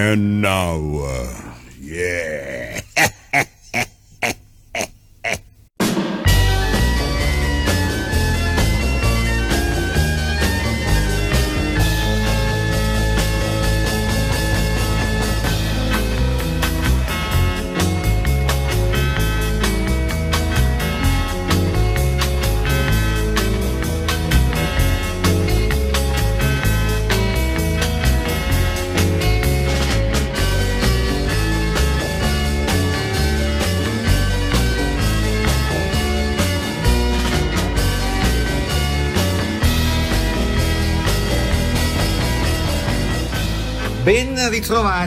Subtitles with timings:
[0.00, 1.49] And now.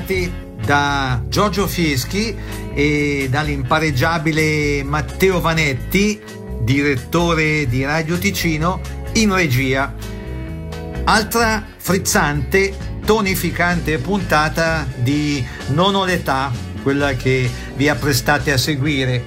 [0.03, 0.31] firmati
[0.63, 2.35] da Giorgio Fieschi
[2.73, 6.21] e dall'impareggiabile Matteo Vanetti,
[6.61, 8.81] direttore di Radio Ticino,
[9.13, 9.93] in regia.
[11.05, 12.73] Altra frizzante,
[13.05, 16.51] tonificante puntata di Non ho l'età,
[16.81, 19.25] quella che vi apprestate a seguire.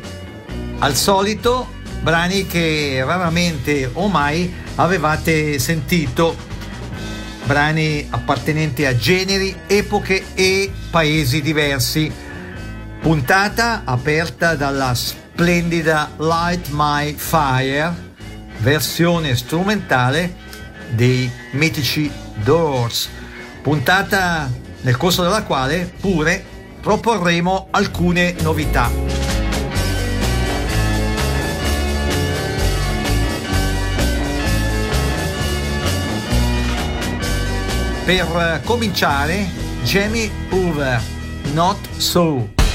[0.78, 1.68] Al solito,
[2.00, 6.45] brani che raramente o mai avevate sentito
[7.47, 12.12] brani appartenenti a generi, epoche e paesi diversi.
[13.00, 17.94] Puntata aperta dalla splendida Light My Fire,
[18.58, 20.34] versione strumentale
[20.91, 22.11] dei mitici
[22.42, 23.08] Doors,
[23.62, 26.44] puntata nel corso della quale pure
[26.80, 29.16] proporremo alcune novità.
[38.06, 39.50] Per cominciare,
[39.82, 41.02] Jamie Hoover,
[41.54, 42.66] Not So.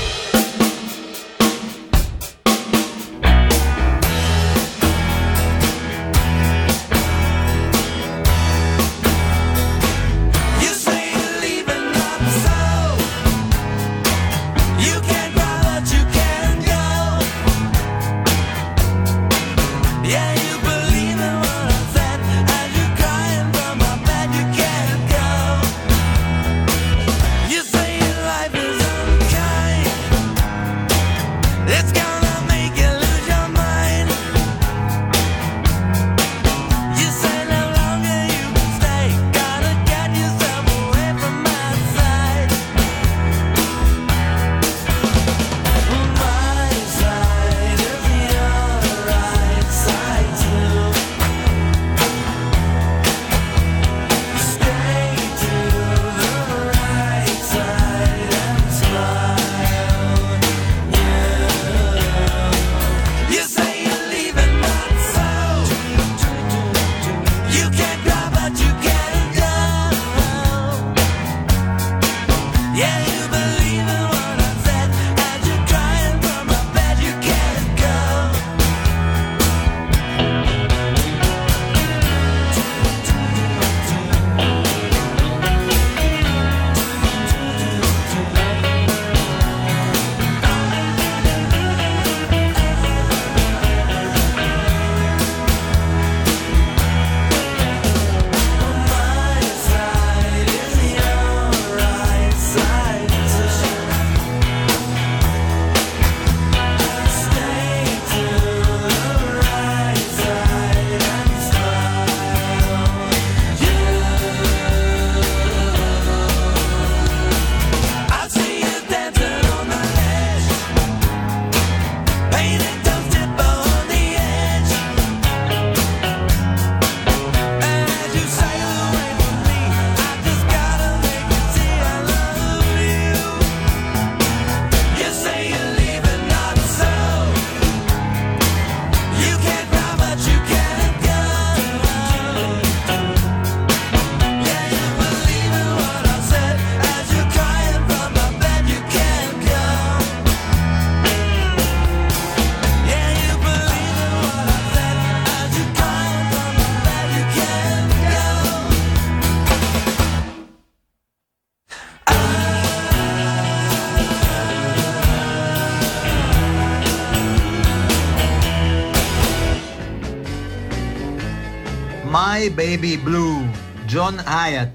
[172.41, 173.47] My Baby Blue,
[173.85, 174.70] John Hyatt.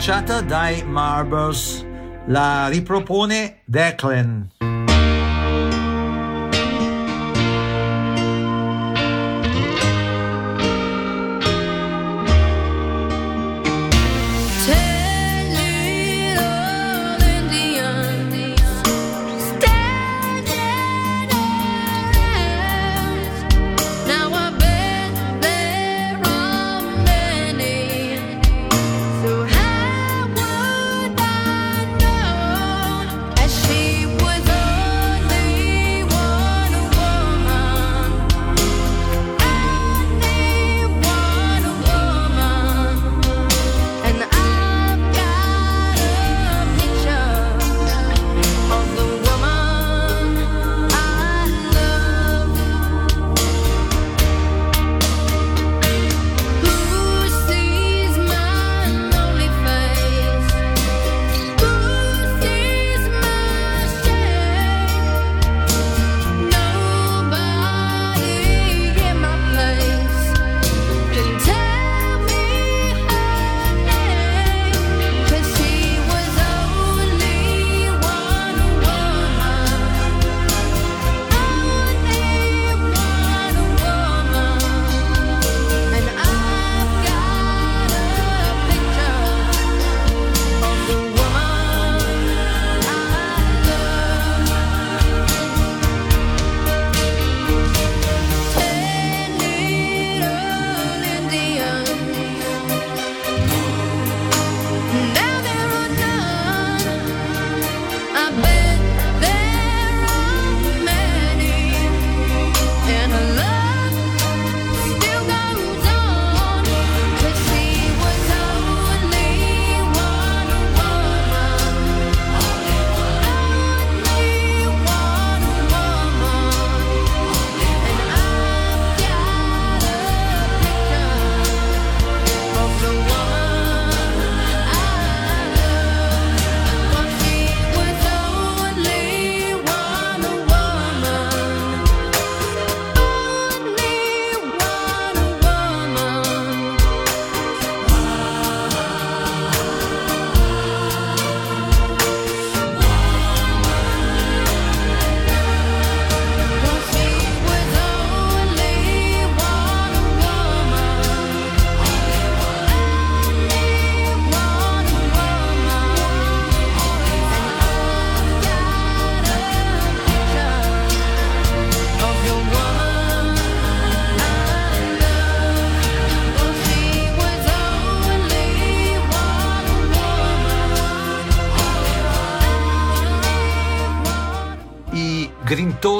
[0.00, 1.84] tracciata dai Marbles,
[2.24, 4.59] la ripropone Declan.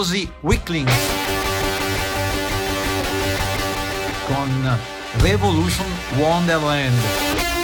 [0.01, 0.89] famosi Weakling
[4.27, 4.49] con
[5.23, 5.87] Revolution
[6.19, 7.60] Wonderland.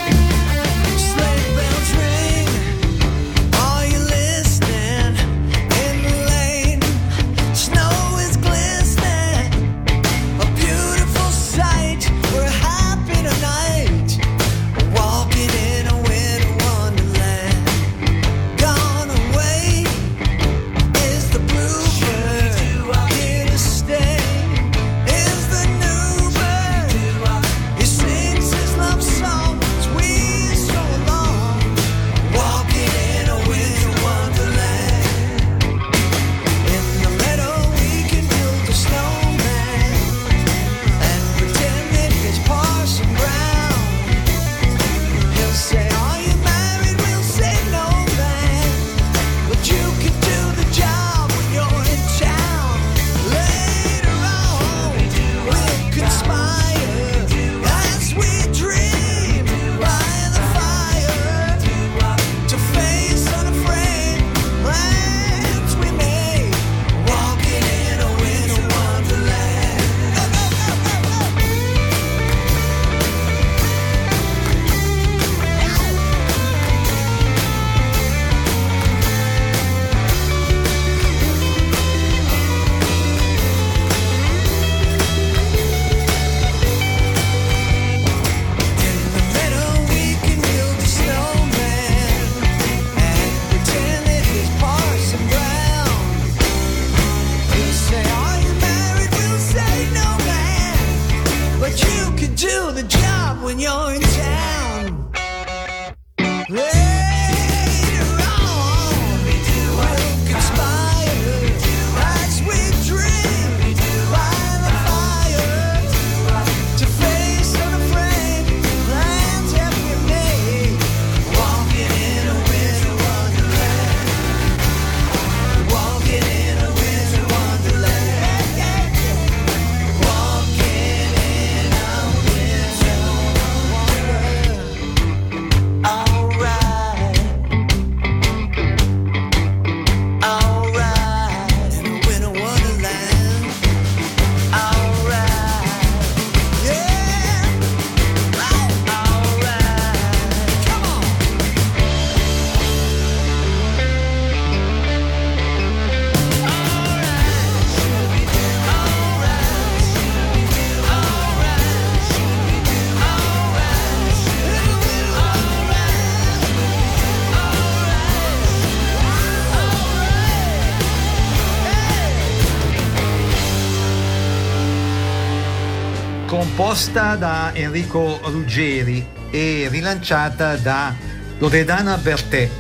[176.77, 180.95] proposta da Enrico Ruggeri e rilanciata da
[181.39, 182.51] Loredana Bertè,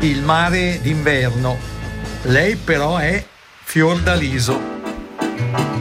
[0.00, 1.56] Il mare d'inverno.
[2.22, 3.24] Lei però è
[3.62, 5.75] Fiordaliso.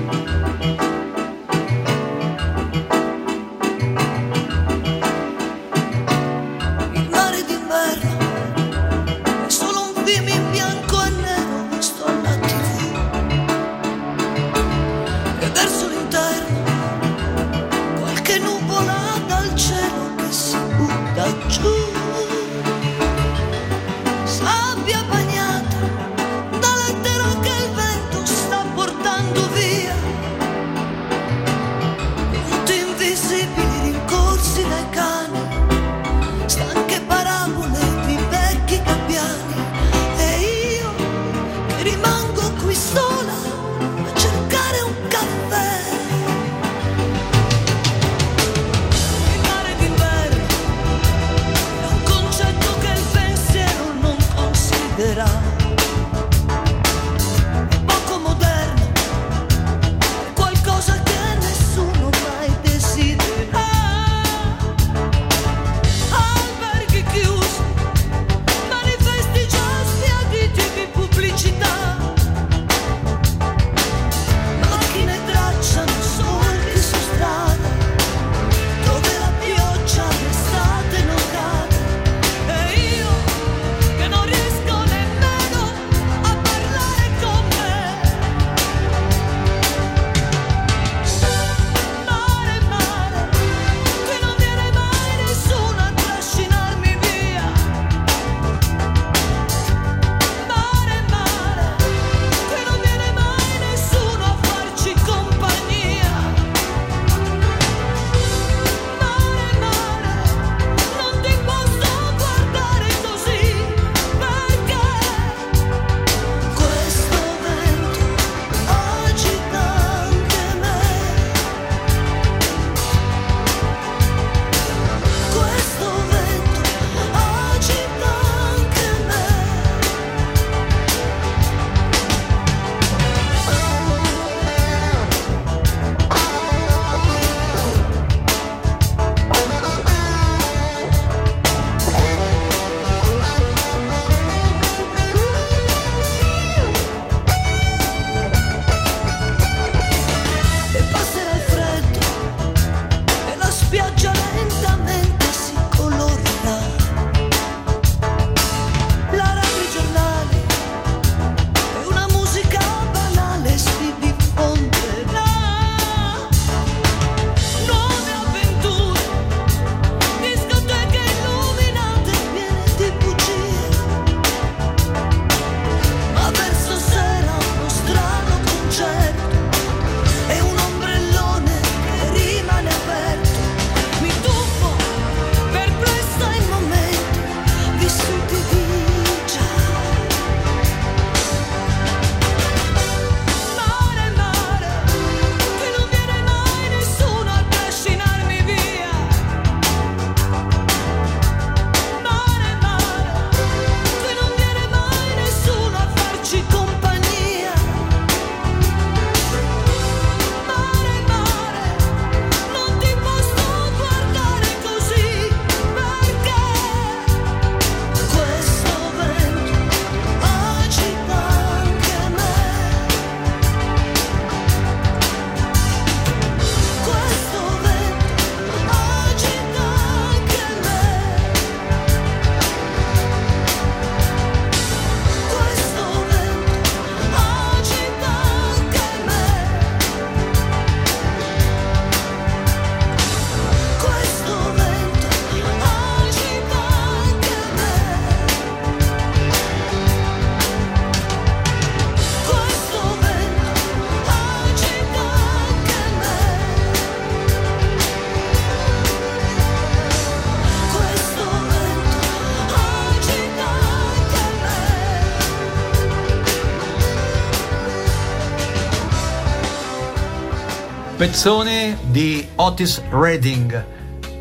[271.15, 273.65] canzone di Otis Redding,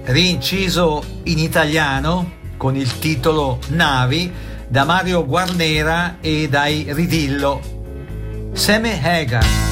[0.05, 4.33] rinciso in italiano con il titolo Navi
[4.69, 8.53] da Mario Guarnera e dai Ridillo.
[8.53, 9.64] Seme Hagar.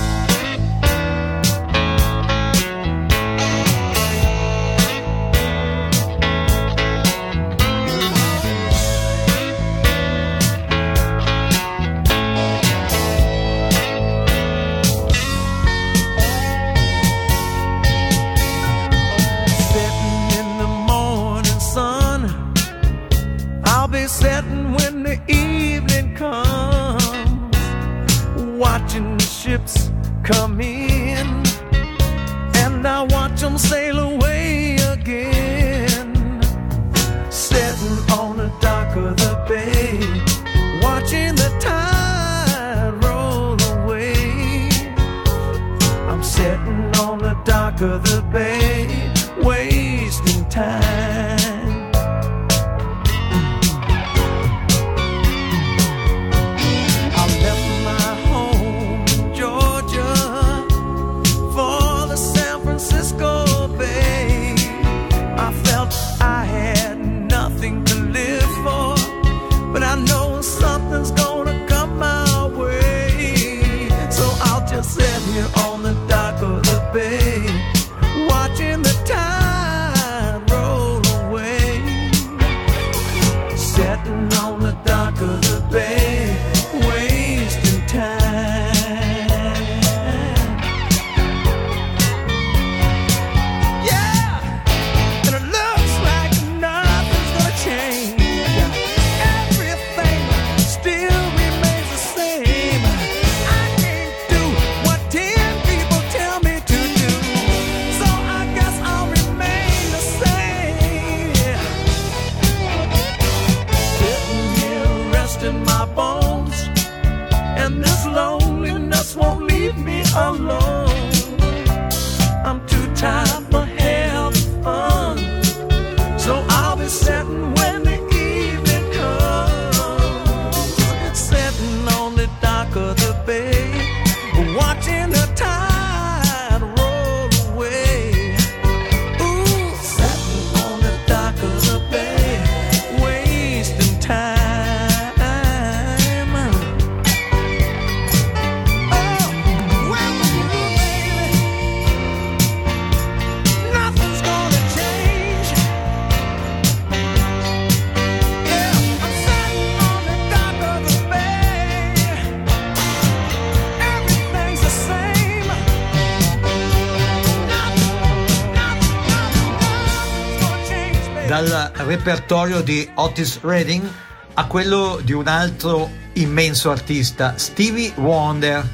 [172.03, 173.89] repertorio di Otis Redding
[174.35, 178.69] a quello di un altro immenso artista, Stevie Wonder.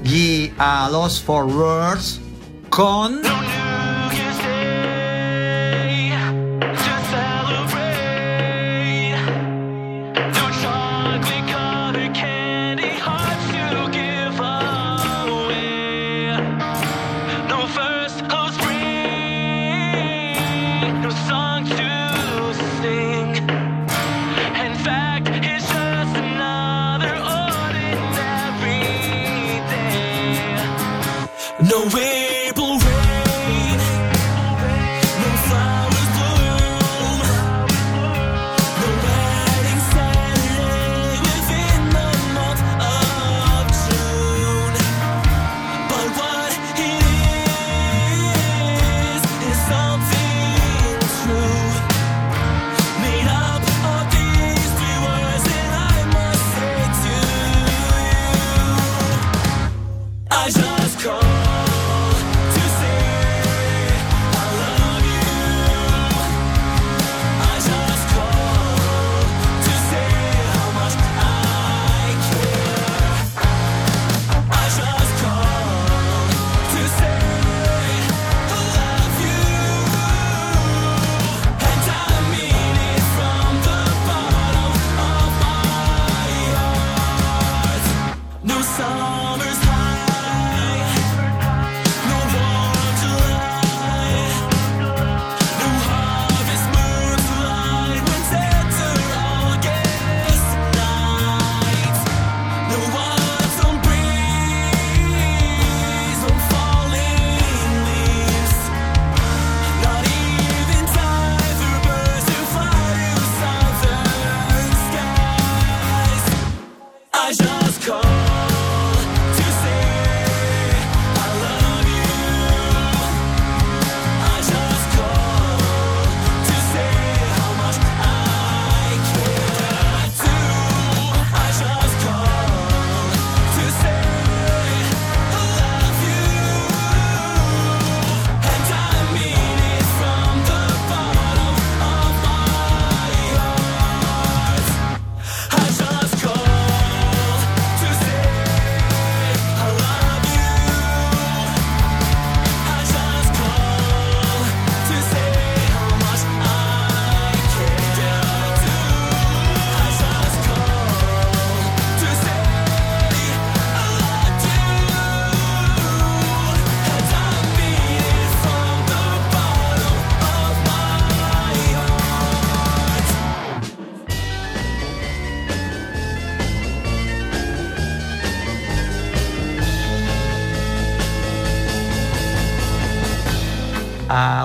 [0.00, 2.20] Gli A Lost for Words
[2.68, 3.61] con...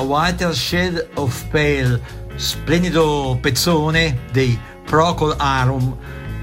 [0.01, 2.01] Watershed of Pale,
[2.35, 5.95] splendido pezzone dei Procol Harum,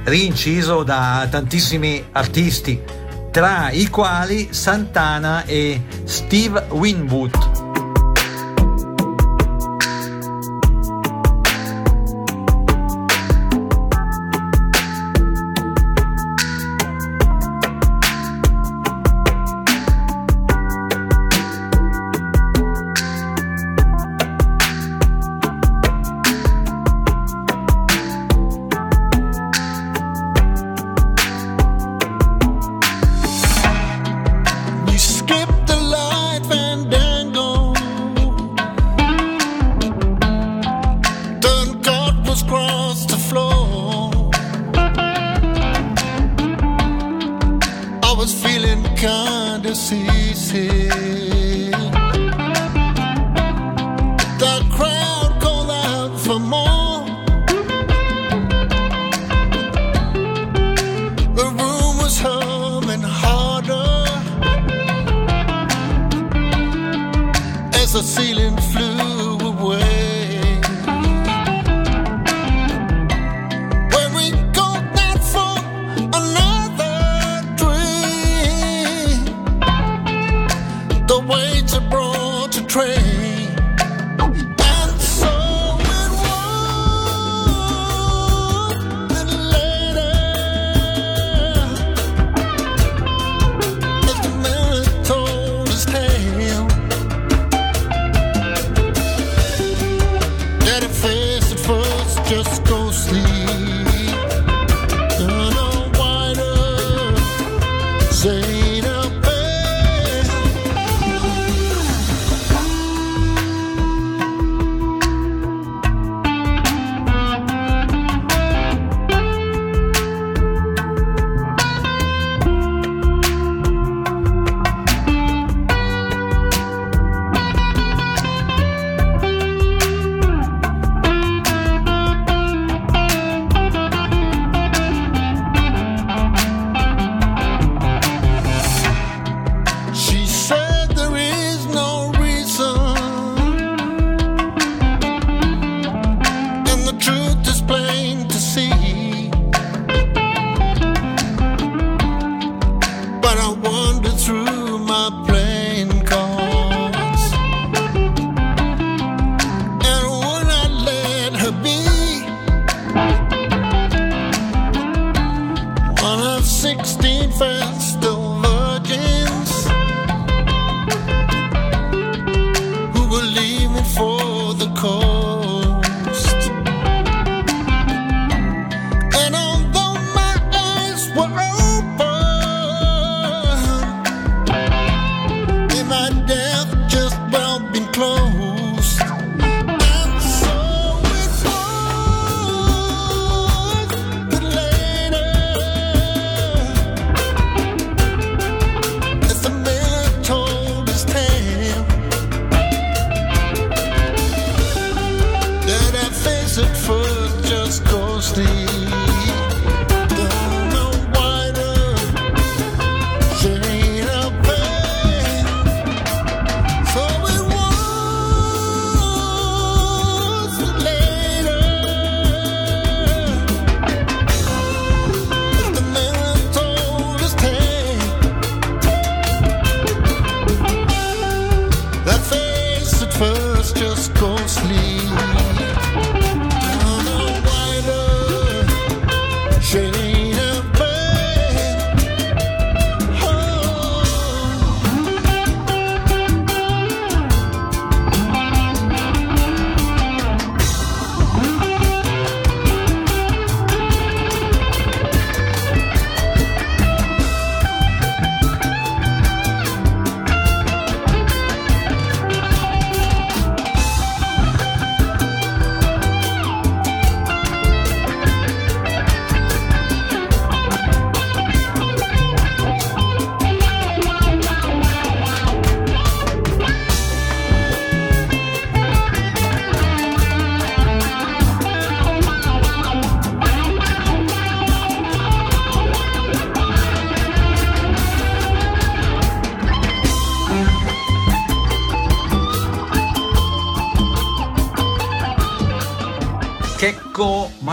[0.04, 2.80] rinciso da tantissimi artisti,
[3.30, 7.53] tra i quali Santana e Steve Winwood.
[49.84, 50.83] sí, sí.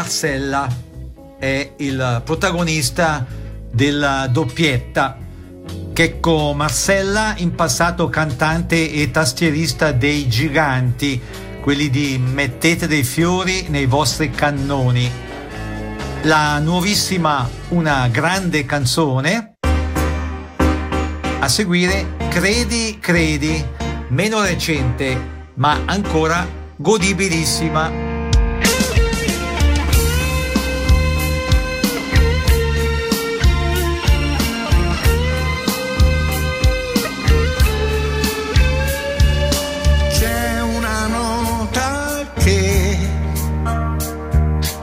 [0.02, 0.68] Marcella
[1.38, 3.24] è il protagonista
[3.72, 5.16] della doppietta.
[5.94, 11.22] Checco Marcella, in passato cantante e tastierista dei giganti,
[11.62, 15.08] quelli di Mettete dei fiori nei vostri cannoni.
[16.24, 19.54] La nuovissima Una grande canzone.
[21.40, 23.64] A seguire Credi, credi,
[24.08, 28.11] meno recente, ma ancora godibilissima.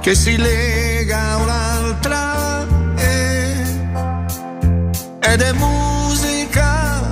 [0.08, 2.66] Che si lega a un'altra
[2.96, 3.62] e,
[5.20, 7.02] ed è musica,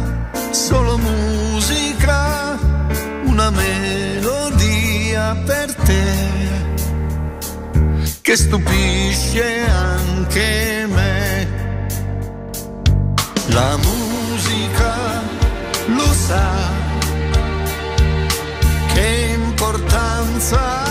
[0.51, 2.59] solo musica,
[3.25, 6.05] una melodia per te
[8.23, 11.49] che stupisce anche me.
[13.49, 15.21] La musica
[15.89, 16.51] lo sa
[18.95, 20.86] che importanza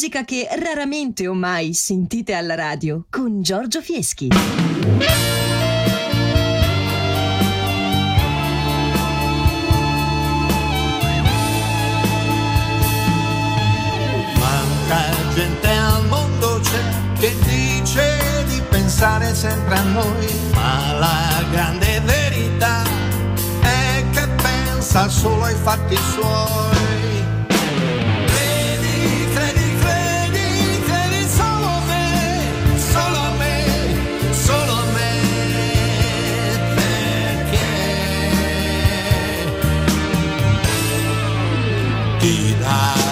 [0.00, 4.28] musica che raramente o mai sentite alla radio con Giorgio Fieschi.
[14.38, 16.80] Quanta gente al mondo c'è
[17.18, 22.84] che dice di pensare sempre a noi, ma la grande verità
[23.60, 26.79] è che pensa solo ai fatti suoi.
[42.70, 43.09] high.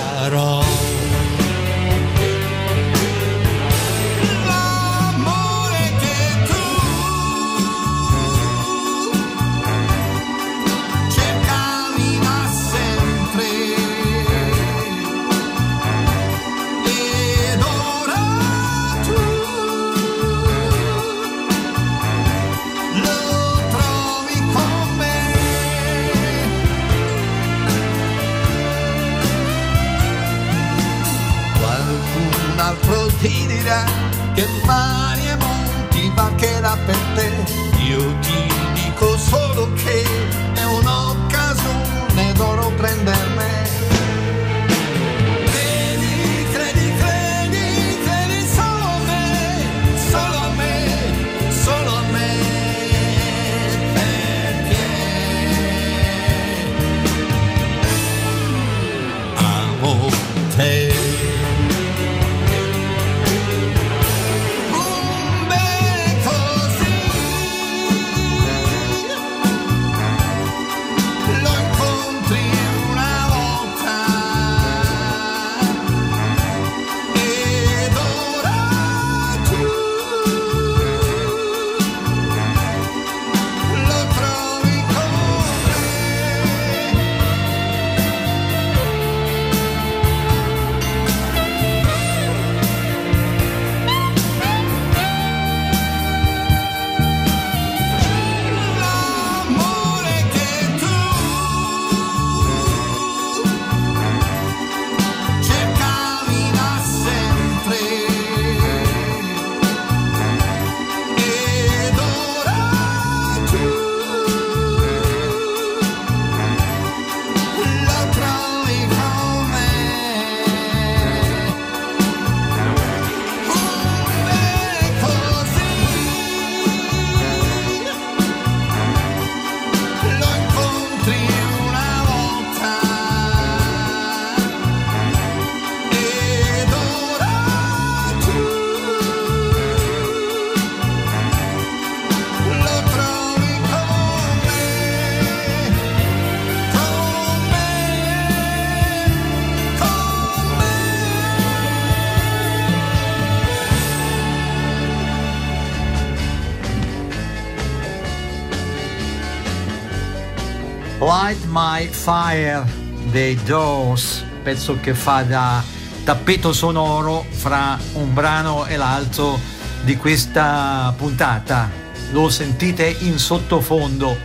[161.79, 162.67] by Fire
[163.11, 165.63] dei Doors, pezzo che fa da
[166.03, 169.39] tappeto sonoro fra un brano e l'altro
[169.83, 171.71] di questa puntata.
[172.11, 174.17] Lo sentite in sottofondo,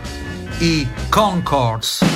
[0.58, 2.13] i Concords.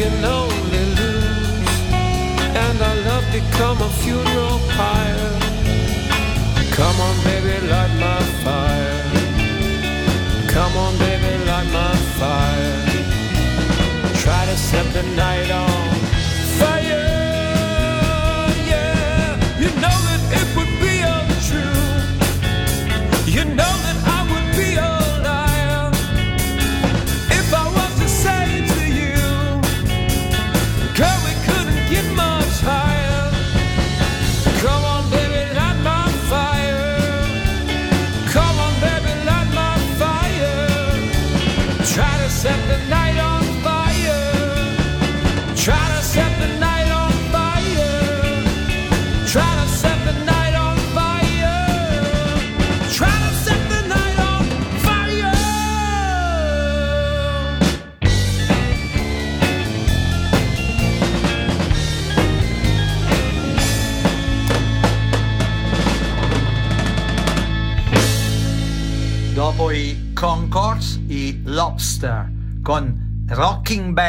[0.00, 0.39] can know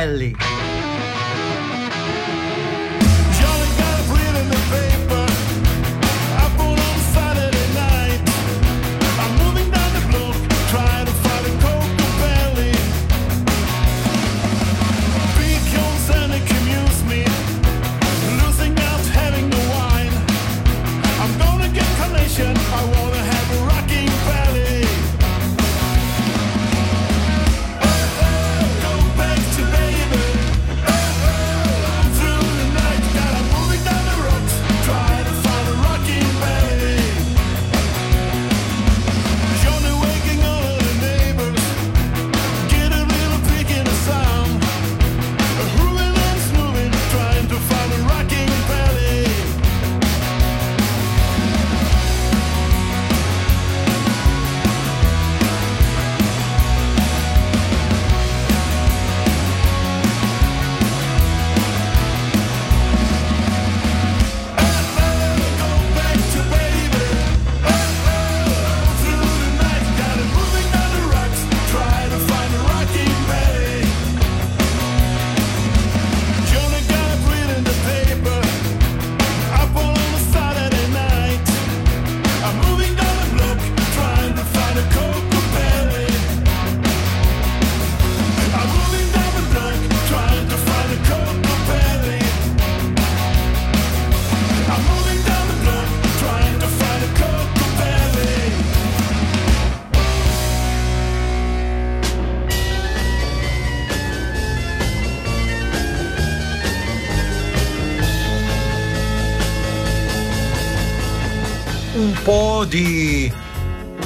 [0.01, 0.50] Belli.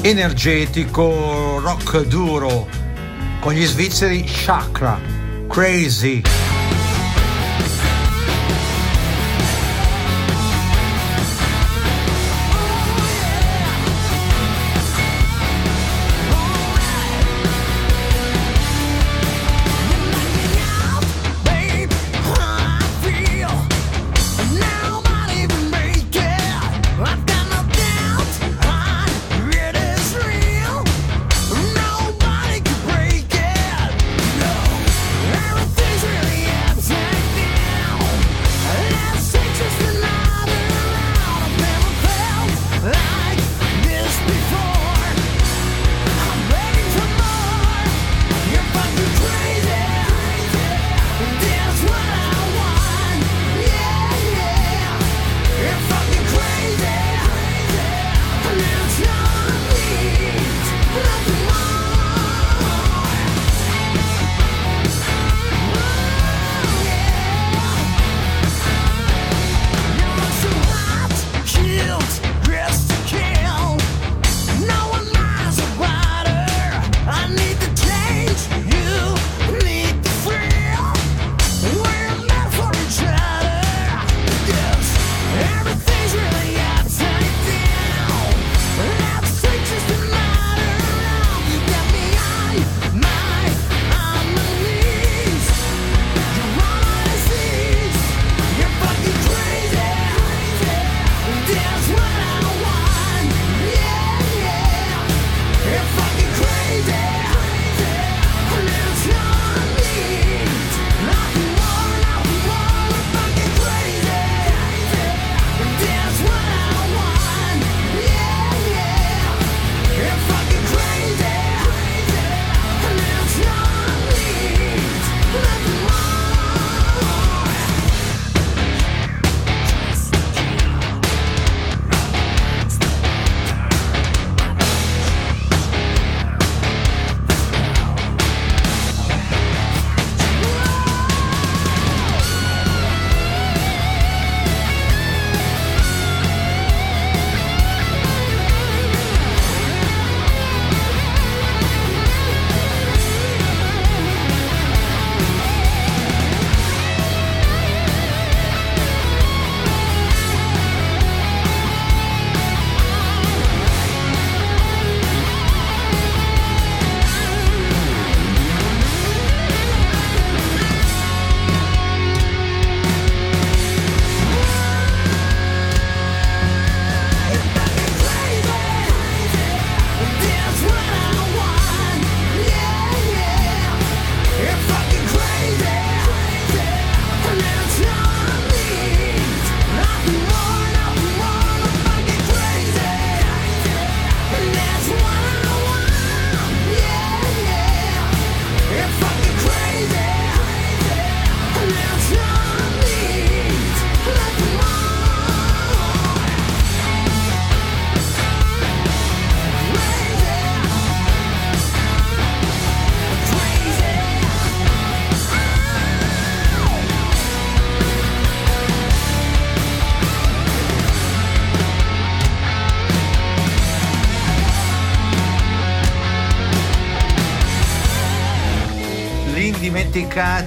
[0.08, 2.68] energetico, rock duro,
[3.39, 4.99] con gli svizzeri Chakra,
[5.47, 6.22] Crazy.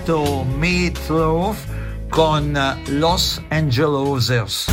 [0.08, 1.66] Tiesto Meatloaf
[2.08, 4.66] con uh, Los Angelosers.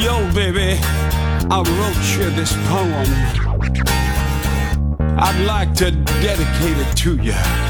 [0.00, 0.78] Yo, baby,
[1.50, 3.08] I wrote you this poem.
[5.18, 7.67] I'd like to dedicate it to you.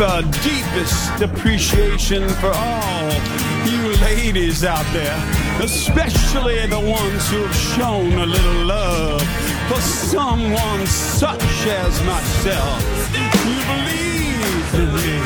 [0.00, 3.12] The deepest appreciation for all
[3.68, 5.14] you ladies out there,
[5.62, 9.20] especially the ones who have shown a little love
[9.68, 12.80] for someone such as myself.
[13.44, 15.16] You believe in me.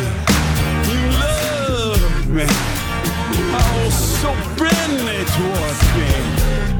[0.90, 2.46] You love me.
[3.54, 6.10] Oh, so friendly towards me.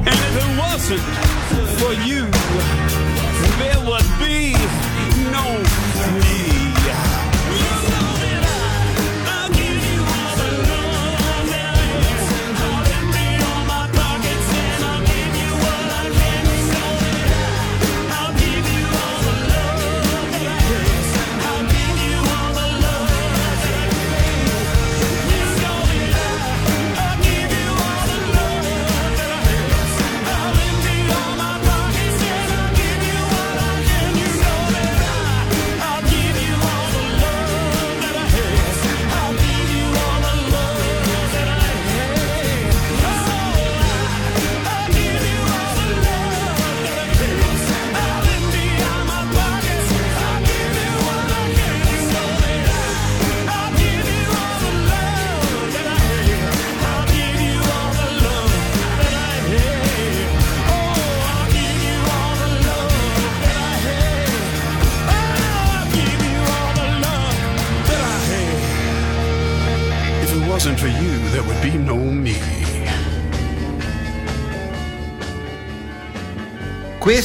[0.03, 1.05] And if it wasn't
[1.79, 2.27] for you,
[3.55, 4.51] there would be
[5.31, 5.45] no
[6.19, 6.54] me.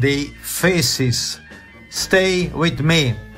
[0.00, 1.40] Dei Faces,
[1.86, 3.28] Stay With Me.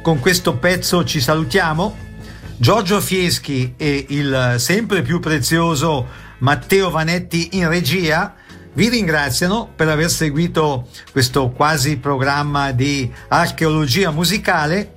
[0.00, 2.08] Con questo pezzo ci salutiamo.
[2.56, 6.06] Giorgio Fieschi e il sempre più prezioso
[6.38, 8.34] Matteo Vanetti in regia
[8.72, 14.94] vi ringraziano per aver seguito questo quasi programma di archeologia musicale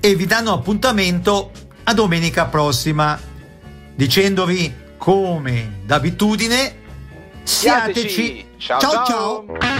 [0.00, 1.50] e vi danno appuntamento
[1.84, 3.20] a domenica prossima
[3.94, 6.76] dicendovi come d'abitudine
[7.42, 9.04] siateci Ciao, ciao, ciao.
[9.06, 9.71] ciao.